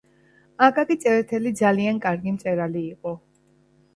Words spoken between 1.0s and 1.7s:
წერეთელი